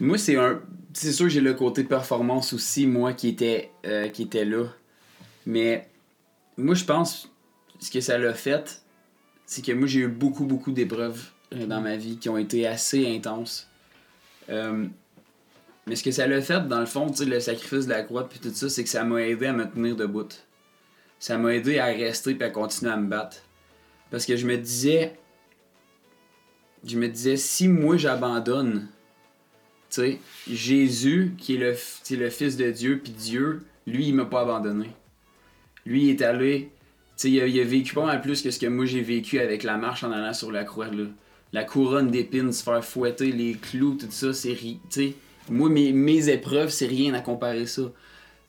Moi, 0.00 0.16
c'est 0.16 0.36
un. 0.36 0.62
C'est 0.92 1.12
sûr 1.12 1.26
que 1.26 1.30
j'ai 1.30 1.40
le 1.40 1.54
côté 1.54 1.84
performance 1.84 2.52
aussi, 2.52 2.86
moi, 2.86 3.12
qui 3.12 3.28
était, 3.28 3.70
euh, 3.86 4.08
qui 4.08 4.22
était 4.22 4.44
là. 4.44 4.64
Mais 5.46 5.88
moi, 6.56 6.74
je 6.74 6.84
pense 6.84 7.30
ce 7.78 7.90
que 7.90 8.00
ça 8.00 8.18
l'a 8.18 8.34
fait, 8.34 8.82
c'est 9.46 9.64
que 9.64 9.72
moi, 9.72 9.86
j'ai 9.86 10.00
eu 10.00 10.08
beaucoup, 10.08 10.46
beaucoup 10.46 10.72
d'épreuves 10.72 11.30
euh, 11.54 11.66
dans 11.66 11.80
ma 11.80 11.96
vie 11.96 12.16
qui 12.16 12.28
ont 12.28 12.38
été 12.38 12.66
assez 12.66 13.06
intenses. 13.14 13.68
Euh, 14.48 14.86
mais 15.86 15.96
ce 15.96 16.02
que 16.02 16.10
ça 16.10 16.26
l'a 16.26 16.40
fait, 16.40 16.66
dans 16.66 16.80
le 16.80 16.86
fond, 16.86 17.08
tu 17.10 17.18
sais, 17.18 17.24
le 17.24 17.38
sacrifice 17.38 17.86
de 17.86 17.90
la 17.90 18.02
croix, 18.02 18.28
puis 18.28 18.40
tout 18.40 18.50
ça, 18.50 18.68
c'est 18.68 18.82
que 18.82 18.90
ça 18.90 19.04
m'a 19.04 19.22
aidé 19.22 19.46
à 19.46 19.52
me 19.52 19.64
tenir 19.64 19.96
debout. 19.96 20.28
Ça 21.18 21.38
m'a 21.38 21.54
aidé 21.54 21.78
à 21.78 21.86
rester 21.86 22.34
puis 22.34 22.44
à 22.44 22.50
continuer 22.50 22.90
à 22.92 22.96
me 22.96 23.06
battre. 23.06 23.38
Parce 24.10 24.26
que 24.26 24.36
je 24.36 24.46
me 24.46 24.56
disais. 24.56 25.18
Je 26.84 26.98
me 26.98 27.08
disais, 27.08 27.36
si 27.36 27.68
moi 27.68 27.98
j'abandonne, 27.98 28.88
sais, 29.96 30.18
Jésus, 30.50 31.32
qui 31.38 31.56
est 31.56 31.58
le, 31.58 32.30
Fils 32.30 32.56
de 32.56 32.70
Dieu, 32.70 33.00
puis 33.02 33.12
Dieu, 33.12 33.62
lui, 33.86 34.08
il 34.08 34.14
m'a 34.14 34.24
pas 34.24 34.42
abandonné. 34.42 34.90
Lui, 35.86 36.04
il 36.04 36.10
est 36.10 36.22
allé, 36.22 36.70
tu 37.16 37.28
sais, 37.28 37.30
il, 37.30 37.60
a- 37.60 37.64
vécu 37.64 37.94
pas 37.94 38.06
mal 38.06 38.20
plus 38.20 38.42
que 38.42 38.50
ce 38.50 38.58
que 38.58 38.66
moi 38.66 38.84
j'ai 38.86 39.00
vécu 39.00 39.40
avec 39.40 39.62
la 39.62 39.76
marche 39.76 40.04
en 40.04 40.12
allant 40.12 40.32
sur 40.32 40.52
la 40.52 40.64
croix, 40.64 40.88
là. 40.88 41.04
La 41.52 41.64
couronne 41.64 42.10
d'épines, 42.10 42.52
se 42.52 42.62
faire 42.62 42.84
fouetter, 42.84 43.32
les 43.32 43.54
clous, 43.54 43.96
tout 43.96 44.06
ça, 44.10 44.32
c'est 44.32 44.56
sais. 44.88 45.14
Moi, 45.48 45.68
mes, 45.68 46.28
épreuves, 46.28 46.70
c'est 46.70 46.86
rien 46.86 47.12
à 47.14 47.20
comparer 47.20 47.66
ça. 47.66 47.90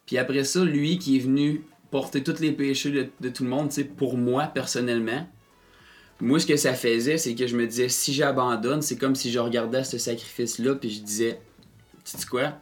Puis 0.05 0.19
après 0.19 0.43
ça, 0.43 0.63
lui 0.63 0.99
qui 0.99 1.17
est 1.17 1.21
venu 1.21 1.63
porter 1.89 2.23
tous 2.23 2.39
les 2.39 2.51
péchés 2.51 2.91
de, 3.19 3.29
tout 3.29 3.43
le 3.43 3.49
monde, 3.49 3.69
tu 3.69 3.83
pour 3.85 4.17
moi, 4.17 4.45
personnellement, 4.45 5.27
moi, 6.21 6.39
ce 6.39 6.45
que 6.45 6.55
ça 6.55 6.73
faisait, 6.73 7.17
c'est 7.17 7.35
que 7.35 7.47
je 7.47 7.55
me 7.55 7.65
disais, 7.67 7.89
si 7.89 8.13
j'abandonne, 8.13 8.81
c'est 8.81 8.97
comme 8.97 9.15
si 9.15 9.31
je 9.31 9.39
regardais 9.39 9.83
ce 9.83 9.97
sacrifice-là, 9.97 10.75
puis 10.75 10.89
je 10.91 11.01
disais, 11.01 11.39
sais 12.03 12.25
quoi? 12.29 12.53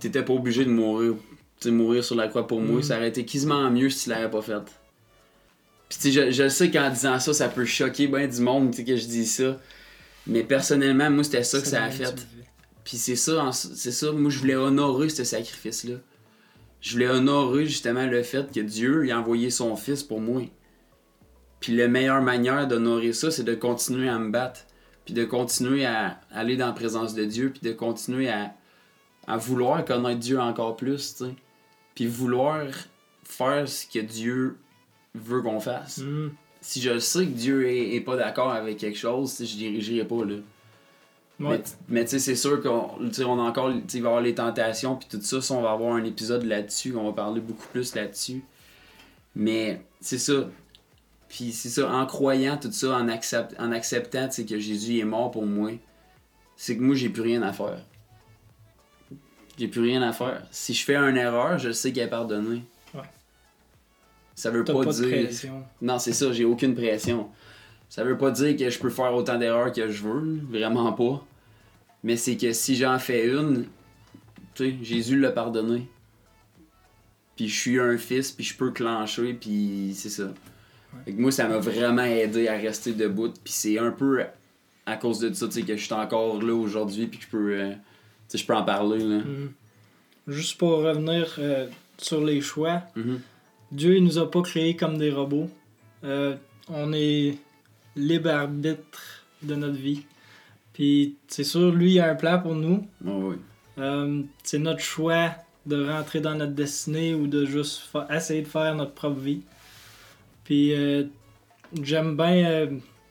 T'étais 0.00 0.22
pas 0.24 0.32
obligé 0.32 0.64
de 0.64 0.70
mourir. 0.70 1.14
Tu 1.60 1.68
sais, 1.68 1.70
mourir 1.70 2.02
sur 2.04 2.14
la 2.16 2.28
croix 2.28 2.46
pour 2.46 2.60
moi, 2.60 2.80
Mm. 2.80 2.82
ça 2.82 2.96
aurait 2.96 3.08
été 3.08 3.24
quasiment 3.24 3.70
mieux 3.70 3.90
si 3.90 4.04
tu 4.04 4.10
l'avais 4.10 4.30
pas 4.30 4.40
fait. 4.42 4.62
Puis 5.88 5.98
tu 6.00 6.12
sais, 6.12 6.12
je, 6.12 6.30
je 6.30 6.48
sais 6.48 6.70
qu'en 6.70 6.88
disant 6.90 7.18
ça, 7.18 7.34
ça 7.34 7.48
peut 7.48 7.64
choquer 7.64 8.06
ben 8.06 8.28
du 8.28 8.40
monde, 8.40 8.74
tu 8.74 8.84
que 8.84 8.96
je 8.96 9.06
dis 9.06 9.26
ça. 9.26 9.58
Mais 10.26 10.42
personnellement, 10.42 11.10
moi, 11.10 11.24
c'était 11.24 11.42
ça 11.42 11.60
que 11.60 11.66
ça 11.66 11.84
a 11.84 11.90
fait. 11.90 12.14
tu. 12.14 12.22
Puis 12.84 12.96
c'est 12.96 13.16
ça, 13.16 13.50
c'est 13.52 13.92
ça, 13.92 14.10
moi 14.12 14.30
je 14.30 14.38
voulais 14.38 14.54
honorer 14.56 15.08
ce 15.10 15.22
sacrifice-là. 15.24 15.96
Je 16.80 16.92
voulais 16.92 17.08
honorer 17.08 17.66
justement 17.66 18.06
le 18.06 18.22
fait 18.22 18.50
que 18.52 18.60
Dieu 18.60 19.04
il 19.04 19.12
a 19.12 19.18
envoyé 19.20 19.50
son 19.50 19.76
fils 19.76 20.02
pour 20.02 20.20
moi. 20.20 20.42
Puis 21.60 21.76
la 21.76 21.88
meilleure 21.88 22.22
manière 22.22 22.66
d'honorer 22.66 23.12
ça, 23.12 23.30
c'est 23.30 23.44
de 23.44 23.54
continuer 23.54 24.08
à 24.08 24.18
me 24.18 24.30
battre. 24.30 24.62
Puis 25.04 25.14
de 25.14 25.24
continuer 25.24 25.84
à 25.84 26.20
aller 26.30 26.56
dans 26.56 26.66
la 26.66 26.72
présence 26.72 27.14
de 27.14 27.24
Dieu. 27.24 27.50
Puis 27.50 27.60
de 27.62 27.72
continuer 27.72 28.28
à, 28.28 28.54
à 29.26 29.36
vouloir 29.36 29.84
connaître 29.84 30.20
Dieu 30.20 30.40
encore 30.40 30.76
plus, 30.76 31.16
tu 31.16 31.24
sais. 31.24 31.34
Puis 31.94 32.06
vouloir 32.06 32.66
faire 33.24 33.68
ce 33.68 33.86
que 33.86 33.98
Dieu 33.98 34.58
veut 35.14 35.42
qu'on 35.42 35.60
fasse. 35.60 35.98
Mm. 35.98 36.30
Si 36.62 36.80
je 36.80 36.98
sais 36.98 37.24
que 37.24 37.32
Dieu 37.32 37.68
est, 37.68 37.94
est 37.94 38.00
pas 38.00 38.16
d'accord 38.16 38.50
avec 38.50 38.78
quelque 38.78 38.98
chose, 38.98 39.36
je 39.38 39.56
dirigerai 39.56 40.04
pas, 40.04 40.24
là. 40.24 40.36
Ouais. 41.40 41.56
Mais, 41.56 41.62
mais 41.88 42.04
tu 42.04 42.10
sais, 42.10 42.18
c'est 42.18 42.36
sûr 42.36 42.62
qu'on 42.62 42.98
on 43.00 43.38
a 43.38 43.42
encore, 43.42 43.70
va 43.70 43.76
y 43.94 43.98
avoir 43.98 44.20
les 44.20 44.34
tentations, 44.34 44.96
puis 44.96 45.08
tout 45.10 45.22
ça, 45.22 45.40
ça, 45.40 45.54
on 45.54 45.62
va 45.62 45.70
avoir 45.70 45.94
un 45.94 46.04
épisode 46.04 46.44
là-dessus, 46.44 46.94
on 46.94 47.06
va 47.06 47.12
parler 47.12 47.40
beaucoup 47.40 47.66
plus 47.68 47.94
là-dessus. 47.94 48.44
Mais 49.34 49.80
c'est 50.00 50.18
ça. 50.18 50.48
Puis 51.30 51.52
c'est 51.52 51.68
ça, 51.68 51.88
en 51.88 52.04
croyant 52.06 52.58
tout 52.58 52.72
ça, 52.72 52.96
en, 52.96 53.08
accept, 53.08 53.54
en 53.58 53.70
acceptant 53.70 54.28
que 54.28 54.58
Jésus 54.58 54.98
est 54.98 55.04
mort 55.04 55.30
pour 55.30 55.46
moi, 55.46 55.70
c'est 56.56 56.76
que 56.76 56.82
moi, 56.82 56.96
j'ai 56.96 57.08
plus 57.08 57.22
rien 57.22 57.40
à 57.42 57.52
faire. 57.52 57.78
J'ai 59.56 59.68
plus 59.68 59.80
rien 59.80 60.02
à 60.02 60.12
faire. 60.12 60.42
Si 60.50 60.74
je 60.74 60.84
fais 60.84 60.96
une 60.96 61.16
erreur, 61.16 61.56
je 61.58 61.70
sais 61.70 61.92
qu'elle 61.92 62.08
est 62.08 62.10
pardonnée. 62.10 62.64
Ouais. 62.92 63.02
Ça 64.34 64.50
veut 64.50 64.64
pas, 64.64 64.72
pas 64.72 64.86
de 64.86 64.92
dire. 64.92 65.24
pression. 65.24 65.64
Non, 65.80 66.00
c'est 66.00 66.12
ça, 66.12 66.32
j'ai 66.32 66.44
aucune 66.44 66.74
pression. 66.74 67.30
Ça 67.88 68.02
veut 68.02 68.18
pas 68.18 68.32
dire 68.32 68.56
que 68.56 68.68
je 68.68 68.78
peux 68.78 68.90
faire 68.90 69.14
autant 69.14 69.38
d'erreurs 69.38 69.72
que 69.72 69.88
je 69.88 70.02
veux, 70.02 70.40
vraiment 70.50 70.92
pas. 70.92 71.24
Mais 72.02 72.16
c'est 72.16 72.36
que 72.36 72.52
si 72.52 72.74
j'en 72.74 72.98
fais 72.98 73.28
une, 73.28 73.66
tu 74.54 74.70
sais, 74.70 74.76
Jésus 74.82 75.18
l'a 75.18 75.30
pardonné. 75.30 75.88
Puis 77.36 77.48
je 77.48 77.60
suis 77.60 77.78
un 77.78 77.96
fils, 77.98 78.32
puis 78.32 78.44
je 78.44 78.56
peux 78.56 78.72
clencher, 78.72 79.34
puis 79.34 79.92
c'est 79.94 80.10
ça. 80.10 80.32
Fait 81.04 81.12
que 81.12 81.20
moi, 81.20 81.30
ça 81.30 81.48
m'a 81.48 81.58
vraiment 81.58 82.04
aidé 82.04 82.48
à 82.48 82.56
rester 82.56 82.92
debout. 82.92 83.28
Puis 83.44 83.52
c'est 83.52 83.78
un 83.78 83.90
peu 83.90 84.22
à 84.86 84.96
cause 84.96 85.20
de 85.20 85.32
ça, 85.32 85.46
que 85.46 85.76
je 85.76 85.84
suis 85.84 85.94
encore 85.94 86.42
là 86.42 86.54
aujourd'hui, 86.54 87.06
puis 87.06 87.18
que 87.18 87.24
je 87.24 87.30
peux, 87.30 87.52
euh, 87.54 87.72
je 88.32 88.44
peux 88.44 88.54
en 88.54 88.64
parler, 88.64 88.98
là. 88.98 89.18
Mm. 89.18 89.52
Juste 90.28 90.58
pour 90.58 90.78
revenir 90.78 91.34
euh, 91.38 91.66
sur 91.98 92.24
les 92.24 92.40
choix, 92.40 92.82
Mhm. 92.96 93.20
Dieu 93.72 93.96
il 93.96 94.04
nous 94.04 94.18
a 94.18 94.28
pas 94.28 94.42
créés 94.42 94.74
comme 94.74 94.98
des 94.98 95.10
robots. 95.12 95.48
Euh, 96.02 96.34
on 96.68 96.92
est 96.92 97.38
libre 97.96 98.30
arbitre 98.30 99.24
de 99.42 99.54
notre 99.54 99.76
vie. 99.76 100.02
Puis 100.72 101.16
c'est 101.28 101.44
sûr, 101.44 101.72
lui 101.72 101.92
il 101.94 102.00
a 102.00 102.10
un 102.10 102.14
plan 102.14 102.40
pour 102.40 102.54
nous. 102.54 102.86
Ouais. 103.04 103.36
Euh, 103.78 104.22
c'est 104.42 104.58
notre 104.58 104.80
choix 104.80 105.30
de 105.66 105.88
rentrer 105.88 106.20
dans 106.20 106.34
notre 106.34 106.52
destinée 106.52 107.14
ou 107.14 107.26
de 107.26 107.44
juste 107.44 107.82
essayer 108.10 108.42
de 108.42 108.48
faire 108.48 108.74
notre 108.74 108.92
propre 108.92 109.20
vie. 109.20 109.42
Puis 110.50 110.74
euh, 110.74 111.04
j'aime 111.80 112.16
bien 112.16 112.44
euh, 112.44 112.66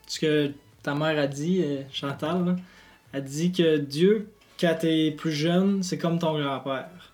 ce 0.07 0.19
que 0.19 0.51
ta 0.83 0.93
mère 0.93 1.17
a 1.17 1.25
dit, 1.25 1.61
euh, 1.63 1.83
Chantal. 1.89 2.45
là. 2.45 2.55
Elle 3.13 3.23
dit 3.23 3.53
que 3.53 3.77
Dieu, 3.77 4.27
quand 4.59 4.75
t'es 4.81 5.11
plus 5.11 5.31
jeune, 5.31 5.81
c'est 5.81 5.97
comme 5.97 6.19
ton 6.19 6.37
grand-père. 6.37 7.13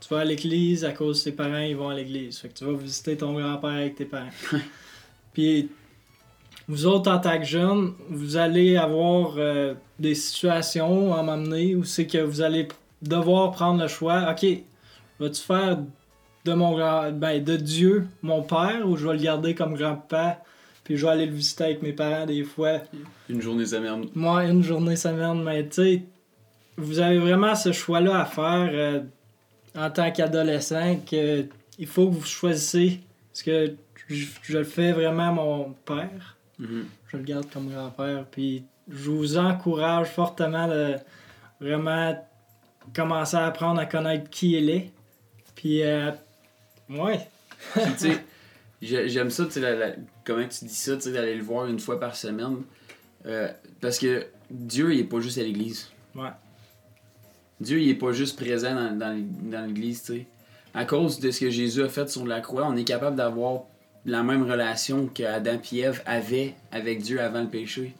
Tu 0.00 0.08
vas 0.08 0.20
à 0.20 0.24
l'église 0.24 0.82
à 0.86 0.92
cause 0.92 1.22
de 1.22 1.30
tes 1.30 1.36
parents, 1.36 1.58
ils 1.58 1.76
vont 1.76 1.90
à 1.90 1.94
l'église. 1.94 2.38
Fait 2.38 2.48
que 2.48 2.54
tu 2.54 2.64
vas 2.64 2.72
visiter 2.72 3.18
ton 3.18 3.34
grand-père 3.34 3.68
avec 3.68 3.96
tes 3.96 4.06
parents. 4.06 4.30
Puis 5.34 5.68
vous 6.66 6.86
autres, 6.86 7.10
en 7.10 7.18
tant 7.18 7.38
que 7.38 7.44
jeunes, 7.44 7.92
vous 8.08 8.38
allez 8.38 8.78
avoir 8.78 9.36
des 9.98 10.14
situations 10.14 11.14
à 11.14 11.22
m'amener 11.22 11.76
où 11.76 11.84
c'est 11.84 12.06
que 12.06 12.16
vous 12.16 12.40
allez 12.40 12.66
devoir 13.02 13.50
prendre 13.52 13.82
le 13.82 13.88
choix. 13.88 14.26
Ok, 14.30 14.46
vas-tu 15.20 15.42
faire 15.42 15.80
de 16.46 16.54
mon 16.54 16.76
grand, 16.76 17.10
ben, 17.12 17.42
de 17.42 17.56
Dieu 17.56 18.06
mon 18.22 18.42
père 18.42 18.86
ou 18.88 18.96
je 18.96 19.06
vais 19.06 19.14
le 19.16 19.22
garder 19.22 19.54
comme 19.54 19.74
grand-père 19.74 20.38
puis 20.84 20.96
je 20.96 21.04
vais 21.04 21.12
aller 21.12 21.26
le 21.26 21.32
visiter 21.34 21.64
avec 21.64 21.82
mes 21.82 21.92
parents 21.92 22.26
des 22.26 22.44
fois. 22.44 22.78
Une 23.28 23.42
journée 23.42 23.66
semaine. 23.66 24.06
Moi, 24.14 24.44
une 24.44 24.62
journée 24.62 24.94
semaine, 24.94 25.42
mais 25.42 25.64
tu 25.66 25.74
sais, 25.74 26.02
vous 26.76 27.00
avez 27.00 27.18
vraiment 27.18 27.54
ce 27.56 27.72
choix-là 27.72 28.20
à 28.20 28.24
faire 28.24 28.70
euh, 28.72 29.00
en 29.76 29.90
tant 29.90 30.10
qu'adolescent 30.12 31.00
que 31.10 31.44
il 31.78 31.86
faut 31.88 32.08
que 32.08 32.14
vous 32.14 32.24
choisissez. 32.24 33.00
Parce 33.32 33.42
que 33.42 33.74
je, 34.08 34.26
je 34.42 34.58
le 34.58 34.64
fais 34.64 34.92
vraiment 34.92 35.32
mon 35.32 35.74
père 35.84 36.36
Mhm. 36.58 36.86
je 37.08 37.16
le 37.18 37.22
garde 37.22 37.50
comme 37.52 37.68
grand-père. 37.68 38.24
Puis 38.30 38.64
je 38.88 39.10
vous 39.10 39.36
encourage 39.36 40.06
fortement 40.08 40.68
de 40.68 40.94
vraiment 41.60 42.16
commencer 42.94 43.36
à 43.36 43.46
apprendre 43.46 43.80
à 43.80 43.86
connaître 43.86 44.30
qui 44.30 44.52
il 44.52 44.70
est. 44.70 44.90
Puis, 45.54 45.82
euh, 45.82 46.12
ouais. 46.90 47.20
Puis, 47.72 47.82
tu 47.92 47.98
sais, 47.98 48.24
j'ai- 48.82 49.08
j'aime 49.08 49.30
ça, 49.30 49.44
tu 49.46 49.52
sais, 49.52 49.60
la- 49.60 49.74
la- 49.74 49.94
comment 50.24 50.46
tu 50.46 50.64
dis 50.66 50.74
ça, 50.74 50.94
tu 50.96 51.02
sais, 51.02 51.12
d'aller 51.12 51.34
le 51.34 51.42
voir 51.42 51.66
une 51.66 51.78
fois 51.80 51.98
par 51.98 52.14
semaine. 52.16 52.58
Euh, 53.26 53.48
parce 53.80 53.98
que 53.98 54.26
Dieu, 54.50 54.92
il 54.94 55.00
est 55.00 55.04
pas 55.04 55.20
juste 55.20 55.38
à 55.38 55.42
l'église. 55.42 55.88
Ouais. 56.14 56.30
Dieu, 57.60 57.80
il 57.80 57.88
est 57.88 57.94
pas 57.94 58.12
juste 58.12 58.38
présent 58.38 58.74
dans, 58.74 58.96
dans 58.98 59.12
l'é- 59.16 59.24
dans 59.50 59.66
l'église, 59.66 60.02
tu 60.02 60.12
sais. 60.14 60.26
À 60.74 60.84
cause 60.84 61.18
de 61.20 61.30
ce 61.30 61.40
que 61.40 61.50
Jésus 61.50 61.82
a 61.82 61.88
fait 61.88 62.08
sur 62.08 62.26
la 62.26 62.40
croix, 62.40 62.66
on 62.68 62.76
est 62.76 62.84
capable 62.84 63.16
d'avoir 63.16 63.62
la 64.04 64.22
même 64.22 64.42
relation 64.48 65.06
qu'Adam 65.06 65.58
et 65.72 65.78
Ève 65.78 66.02
avaient 66.04 66.54
avec 66.70 67.00
Dieu 67.02 67.20
avant 67.20 67.40
le 67.42 67.48
péché. 67.48 67.94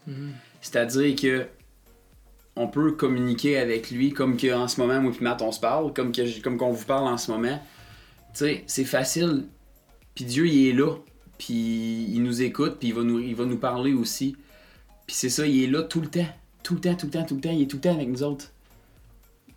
C'est-à-dire 0.60 1.16
que 1.16 1.46
on 2.54 2.68
peut 2.68 2.92
communiquer 2.92 3.58
avec 3.58 3.90
lui 3.90 4.12
comme 4.12 4.36
que 4.36 4.52
en 4.54 4.68
ce 4.68 4.80
moment, 4.80 5.00
moi 5.00 5.12
et 5.18 5.24
Matt, 5.24 5.42
on 5.42 5.52
se 5.52 5.60
parle, 5.60 5.92
comme 5.92 6.12
que 6.12 6.24
j- 6.24 6.40
comme 6.42 6.56
qu'on 6.58 6.70
vous 6.70 6.84
parle 6.86 7.08
en 7.08 7.16
ce 7.18 7.30
moment. 7.30 7.60
Tu 8.36 8.44
sais, 8.44 8.64
c'est 8.66 8.84
facile. 8.84 9.44
Puis 10.14 10.24
Dieu, 10.26 10.46
il 10.46 10.68
est 10.68 10.72
là. 10.72 10.94
Puis 11.38 12.06
il 12.10 12.22
nous 12.22 12.42
écoute, 12.42 12.76
puis 12.78 12.88
il 12.88 12.94
va 12.94 13.02
nous, 13.02 13.18
il 13.18 13.34
va 13.34 13.44
nous 13.44 13.58
parler 13.58 13.94
aussi. 13.94 14.36
Puis 15.06 15.16
c'est 15.16 15.30
ça, 15.30 15.46
il 15.46 15.64
est 15.64 15.66
là 15.66 15.82
tout 15.82 16.00
le 16.00 16.08
temps. 16.08 16.28
Tout 16.62 16.74
le 16.74 16.80
temps, 16.80 16.94
tout 16.94 17.06
le 17.06 17.12
temps, 17.12 17.24
tout 17.24 17.34
le 17.36 17.40
temps. 17.40 17.50
Il 17.50 17.62
est 17.62 17.66
tout 17.66 17.76
le 17.76 17.82
temps 17.82 17.94
avec 17.94 18.08
nous 18.08 18.22
autres. 18.22 18.52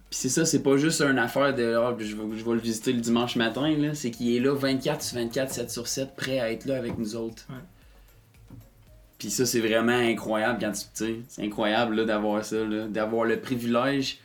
Puis 0.09 0.19
c'est 0.19 0.29
ça, 0.29 0.45
c'est 0.45 0.63
pas 0.63 0.77
juste 0.77 1.01
une 1.01 1.19
affaire 1.19 1.53
de 1.53 1.75
Ah, 1.75 1.95
je, 2.00 2.15
vais, 2.15 2.38
je 2.38 2.45
vais 2.45 2.53
le 2.53 2.59
visiter 2.59 2.93
le 2.93 3.01
dimanche 3.01 3.36
matin, 3.36 3.69
là. 3.77 3.93
C'est 3.93 4.12
qu'il 4.12 4.33
est 4.33 4.39
là 4.39 4.55
24 4.55 5.01
sur 5.01 5.17
24, 5.17 5.51
7 5.51 5.71
sur 5.71 5.88
7, 5.88 6.15
prêt 6.15 6.39
à 6.39 6.51
être 6.51 6.65
là 6.65 6.77
avec 6.77 6.98
nous 6.98 7.15
autres. 7.15 7.45
Ouais. 7.50 7.55
Puis 9.17 9.29
ça, 9.29 9.45
c'est 9.45 9.59
vraiment 9.59 9.91
incroyable 9.91 10.59
quand 10.62 10.71
tu. 10.71 10.81
tu 10.81 10.88
sais, 10.93 11.15
C'est 11.27 11.43
incroyable 11.43 11.95
là, 11.95 12.05
d'avoir 12.05 12.45
ça, 12.45 12.63
là, 12.63 12.88
d'avoir 12.88 13.25
le 13.25 13.39
privilège 13.41 14.19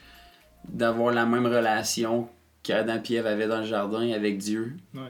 d'avoir 0.68 1.12
la 1.12 1.26
même 1.26 1.46
relation 1.46 2.28
qu'Adam 2.64 3.00
et 3.08 3.14
Ève 3.14 3.26
avaient 3.26 3.46
dans 3.46 3.60
le 3.60 3.66
jardin 3.66 4.10
avec 4.10 4.38
Dieu. 4.38 4.76
Ouais. 4.94 5.02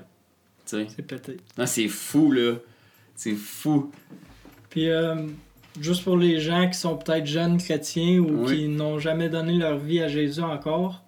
Tu 0.66 0.76
sais. 0.76 0.86
C'est 0.94 1.02
pété. 1.06 1.38
Non, 1.56 1.64
c'est 1.66 1.88
fou, 1.88 2.30
là. 2.32 2.54
C'est 3.14 3.34
fou. 3.34 3.90
Puis, 4.70 4.90
euh, 4.90 5.14
juste 5.80 6.04
pour 6.04 6.16
les 6.18 6.40
gens 6.40 6.68
qui 6.68 6.78
sont 6.78 6.96
peut-être 6.96 7.26
jeunes 7.26 7.58
chrétiens 7.58 8.18
ou 8.18 8.44
Oui. 8.46 8.56
qui 8.56 8.68
n'ont 8.68 8.98
jamais 8.98 9.28
donné 9.28 9.56
leur 9.56 9.78
vie 9.78 10.00
à 10.00 10.08
Jésus 10.08 10.40
encore, 10.40 11.04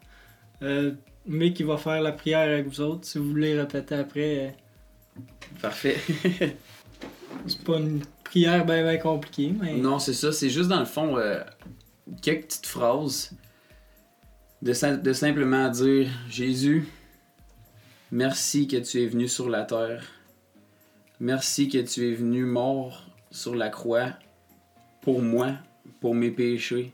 euh, 0.63 0.93
mais 1.27 1.53
qui 1.53 1.65
va 1.65 1.77
faire 1.77 2.01
la 2.01 2.13
prière 2.13 2.41
avec 2.41 2.67
vous 2.69 2.81
autres, 2.81 3.05
si 3.07 3.19
vous 3.19 3.29
voulez 3.29 3.59
répéter 3.59 3.97
après, 3.97 4.47
euh, 4.47 5.21
Parfait. 5.61 5.97
c'est 7.47 7.65
pas 7.65 7.79
une 7.79 8.03
prière 8.25 8.65
bien 8.67 8.85
ben 8.85 8.99
compliquée, 9.01 9.53
mais 9.59 9.75
non, 9.77 9.99
c'est 9.99 10.13
ça. 10.15 10.31
C'est 10.33 10.51
juste, 10.51 10.69
dans 10.69 10.81
le 10.81 10.85
fond, 10.85 11.17
euh, 11.17 11.41
quelques 12.23 12.45
petites 12.47 12.67
phrases 12.67 13.33
de, 14.63 14.73
sim- 14.73 14.97
de 14.97 15.13
simplement 15.13 15.69
dire 15.69 16.09
Jésus, 16.29 16.87
merci 18.11 18.69
que 18.69 18.77
tu 18.77 19.03
es 19.03 19.07
venu 19.07 19.29
sur 19.29 19.49
la 19.49 19.65
terre. 19.65 20.05
Merci 21.19 21.69
que 21.69 21.79
tu 21.79 22.11
es 22.11 22.15
venu 22.15 22.45
mort 22.45 23.07
sur 23.31 23.55
la 23.55 23.71
croix 23.71 24.11
pour 25.01 25.23
moi, 25.23 25.53
pour 26.01 26.15
mes 26.15 26.31
péchés. 26.31 26.93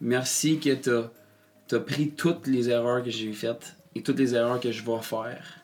Merci 0.00 0.58
que 0.58 0.74
tu 0.74 1.74
as, 1.74 1.80
pris 1.80 2.10
toutes 2.10 2.46
les 2.46 2.70
erreurs 2.70 3.02
que 3.02 3.10
j'ai 3.10 3.32
faites 3.32 3.76
et 3.94 4.02
toutes 4.02 4.18
les 4.18 4.34
erreurs 4.34 4.60
que 4.60 4.72
je 4.72 4.82
vais 4.82 5.02
faire. 5.02 5.60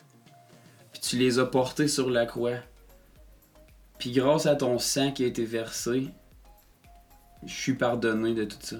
Puis 0.91 1.01
tu 1.01 1.17
les 1.17 1.39
as 1.39 1.45
portées 1.45 1.87
sur 1.87 2.09
la 2.09 2.25
croix. 2.25 2.57
Puis 3.97 4.11
grâce 4.11 4.45
à 4.45 4.55
ton 4.55 4.77
sang 4.79 5.11
qui 5.11 5.23
a 5.23 5.27
été 5.27 5.45
versé, 5.45 6.09
je 7.45 7.53
suis 7.53 7.73
pardonné 7.73 8.33
de 8.33 8.43
tout 8.43 8.57
ça. 8.61 8.79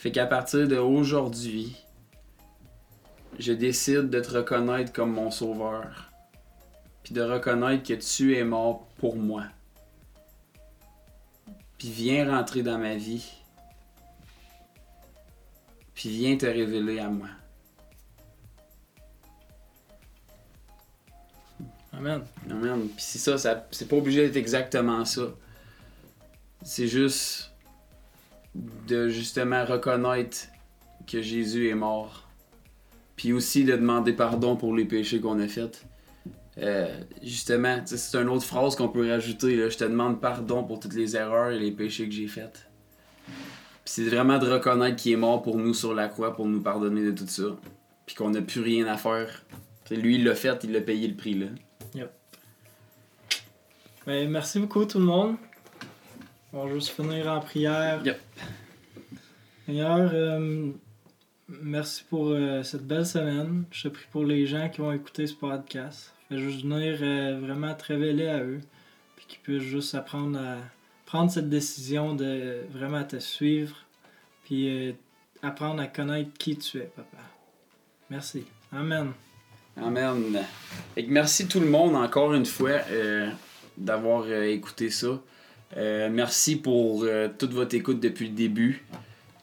Fait 0.00 0.12
qu'à 0.12 0.24
partir 0.24 0.66
d'aujourd'hui, 0.66 1.76
je 3.38 3.52
décide 3.52 4.08
de 4.08 4.18
te 4.20 4.30
reconnaître 4.30 4.94
comme 4.94 5.12
mon 5.12 5.30
sauveur. 5.30 6.10
Puis 7.02 7.12
de 7.12 7.20
reconnaître 7.20 7.86
que 7.86 7.92
tu 7.92 8.34
es 8.34 8.42
mort 8.42 8.88
pour 8.96 9.16
moi. 9.16 9.44
Puis 11.76 11.90
viens 11.90 12.34
rentrer 12.34 12.62
dans 12.62 12.78
ma 12.78 12.94
vie. 12.94 13.30
puis 15.92 16.08
viens 16.08 16.34
te 16.38 16.46
révéler 16.46 16.98
à 16.98 17.10
moi. 17.10 17.28
Amen. 21.92 22.22
Amen. 22.50 22.88
Puis 22.88 23.04
c'est 23.04 23.18
ça, 23.18 23.36
ça 23.36 23.68
c'est 23.70 23.86
pas 23.86 23.96
obligé 23.96 24.22
d'être 24.22 24.36
exactement 24.36 25.04
ça. 25.04 25.24
C'est 26.62 26.88
juste 26.88 27.49
de 28.54 29.08
justement 29.08 29.64
reconnaître 29.64 30.48
que 31.06 31.22
Jésus 31.22 31.68
est 31.68 31.74
mort. 31.74 32.28
Puis 33.16 33.32
aussi 33.32 33.64
de 33.64 33.72
demander 33.72 34.12
pardon 34.12 34.56
pour 34.56 34.74
les 34.74 34.84
péchés 34.84 35.20
qu'on 35.20 35.38
a 35.40 35.48
faits. 35.48 35.86
Euh, 36.58 37.00
justement, 37.22 37.80
c'est 37.84 38.18
une 38.18 38.28
autre 38.28 38.44
phrase 38.44 38.76
qu'on 38.76 38.88
peut 38.88 39.08
rajouter. 39.08 39.56
Là. 39.56 39.68
Je 39.68 39.78
te 39.78 39.84
demande 39.84 40.20
pardon 40.20 40.64
pour 40.64 40.80
toutes 40.80 40.94
les 40.94 41.16
erreurs 41.16 41.50
et 41.50 41.58
les 41.58 41.70
péchés 41.70 42.08
que 42.08 42.14
j'ai 42.14 42.28
faits. 42.28 42.66
C'est 43.84 44.04
vraiment 44.04 44.38
de 44.38 44.48
reconnaître 44.48 44.96
qu'il 44.96 45.12
est 45.12 45.16
mort 45.16 45.42
pour 45.42 45.56
nous 45.56 45.74
sur 45.74 45.94
la 45.94 46.08
croix, 46.08 46.34
pour 46.34 46.46
nous 46.46 46.60
pardonner 46.60 47.02
de 47.02 47.12
tout 47.12 47.26
ça. 47.26 47.56
Puis 48.06 48.14
qu'on 48.14 48.30
n'a 48.30 48.42
plus 48.42 48.60
rien 48.60 48.86
à 48.86 48.96
faire. 48.96 49.44
Lui, 49.90 50.16
il 50.16 50.24
l'a 50.24 50.34
fait, 50.34 50.62
il 50.64 50.76
a 50.76 50.80
payé 50.80 51.08
le 51.08 51.16
prix. 51.16 51.34
là. 51.34 51.46
Ben, 54.06 54.30
merci 54.30 54.58
beaucoup 54.58 54.84
tout 54.84 54.98
le 54.98 55.04
monde. 55.04 55.36
On 56.52 56.66
va 56.66 56.74
juste 56.74 56.88
finir 56.88 57.28
en 57.28 57.38
prière. 57.38 58.00
Yep. 58.04 58.20
Seigneur, 59.66 60.10
euh, 60.12 60.70
merci 61.48 62.02
pour 62.10 62.30
euh, 62.30 62.64
cette 62.64 62.84
belle 62.84 63.06
semaine. 63.06 63.66
Je 63.70 63.84
te 63.84 63.88
prie 63.88 64.06
pour 64.10 64.24
les 64.24 64.46
gens 64.46 64.68
qui 64.68 64.80
vont 64.80 64.90
écouter 64.90 65.28
ce 65.28 65.34
podcast. 65.34 66.12
Fais 66.28 66.38
juste 66.38 66.62
venir 66.64 66.98
euh, 67.02 67.38
vraiment 67.40 67.72
te 67.74 67.84
révéler 67.84 68.26
à 68.26 68.42
eux. 68.42 68.60
Puis 69.14 69.26
qu'ils 69.28 69.38
puissent 69.38 69.62
juste 69.62 69.94
apprendre 69.94 70.40
à 70.40 70.56
prendre 71.06 71.30
cette 71.30 71.48
décision 71.48 72.16
de 72.16 72.62
vraiment 72.72 73.04
te 73.04 73.20
suivre. 73.20 73.76
Puis 74.44 74.96
apprendre 75.42 75.80
à 75.80 75.86
connaître 75.86 76.30
qui 76.36 76.56
tu 76.56 76.78
es, 76.78 76.90
papa. 76.96 77.18
Merci. 78.10 78.44
Amen. 78.72 79.12
Amen. 79.76 80.44
Que 80.96 81.02
merci 81.06 81.46
tout 81.46 81.60
le 81.60 81.68
monde 81.70 81.94
encore 81.94 82.34
une 82.34 82.46
fois 82.46 82.80
d'avoir 83.78 84.28
écouté 84.32 84.90
ça. 84.90 85.20
Euh, 85.76 86.08
merci 86.10 86.56
pour 86.56 87.04
euh, 87.04 87.28
toute 87.38 87.52
votre 87.52 87.74
écoute 87.74 88.00
depuis 88.00 88.28
le 88.28 88.34
début. 88.34 88.84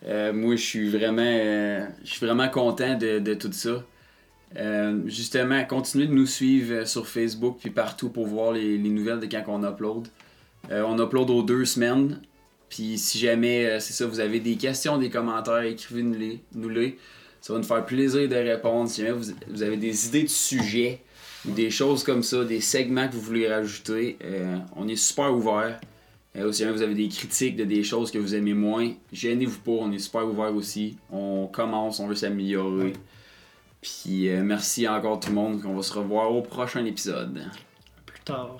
Euh, 0.05 0.33
moi, 0.33 0.55
je 0.55 0.61
suis 0.61 0.89
vraiment, 0.89 1.87
vraiment 2.21 2.49
content 2.49 2.97
de, 2.97 3.33
tout 3.33 3.51
ça. 3.51 3.83
Justement, 5.05 5.63
continuez 5.65 6.07
de 6.07 6.13
nous 6.13 6.25
suivre 6.25 6.85
sur 6.85 7.07
Facebook 7.07 7.57
puis 7.59 7.69
partout 7.69 8.09
pour 8.09 8.27
voir 8.27 8.51
les, 8.53 8.77
les 8.77 8.89
nouvelles 8.89 9.19
de 9.19 9.25
quand 9.25 9.43
on 9.47 9.63
upload. 9.63 10.07
On 10.69 11.01
upload 11.01 11.29
aux 11.29 11.43
deux 11.43 11.65
semaines. 11.65 12.19
Puis 12.69 12.97
si 12.97 13.17
jamais, 13.17 13.79
c'est 13.79 13.93
ça, 13.93 14.05
vous 14.05 14.19
avez 14.19 14.39
des 14.39 14.55
questions, 14.55 14.97
des 14.97 15.09
commentaires, 15.09 15.61
écrivez-nous-les. 15.61 16.41
Nous-les. 16.53 16.97
Ça 17.41 17.53
va 17.53 17.59
nous 17.59 17.65
faire 17.65 17.85
plaisir 17.85 18.27
de 18.27 18.35
répondre. 18.35 18.89
Si 18.89 19.01
jamais 19.01 19.13
vous, 19.13 19.31
vous 19.47 19.63
avez 19.63 19.77
des 19.77 20.07
idées 20.07 20.23
de 20.23 20.29
sujets 20.29 21.01
ou 21.47 21.51
des 21.51 21.69
choses 21.69 22.03
comme 22.03 22.23
ça, 22.23 22.43
des 22.43 22.61
segments 22.61 23.07
que 23.07 23.13
vous 23.13 23.21
voulez 23.21 23.47
rajouter, 23.47 24.17
on 24.75 24.87
est 24.87 24.95
super 24.95 25.33
ouvert. 25.33 25.79
Euh, 26.37 26.51
si 26.51 26.61
jamais 26.61 26.73
vous 26.73 26.81
avez 26.83 26.93
des 26.93 27.07
critiques 27.07 27.55
de 27.55 27.63
des 27.63 27.83
choses 27.83 28.11
que 28.11 28.19
vous 28.19 28.35
aimez 28.35 28.53
moins, 28.53 28.91
gênez-vous 29.11 29.59
pas, 29.59 29.71
on 29.71 29.91
est 29.91 29.99
super 29.99 30.27
ouvert 30.27 30.53
aussi. 30.53 30.97
On 31.11 31.47
commence, 31.47 31.99
on 31.99 32.07
veut 32.07 32.15
s'améliorer. 32.15 32.93
Puis 33.81 34.29
euh, 34.29 34.43
merci 34.43 34.87
encore 34.87 35.19
tout 35.19 35.29
le 35.29 35.35
monde, 35.35 35.61
on 35.65 35.73
va 35.73 35.81
se 35.81 35.93
revoir 35.93 36.31
au 36.31 36.41
prochain 36.41 36.85
épisode. 36.85 37.43
Plus 38.05 38.19
tard. 38.21 38.59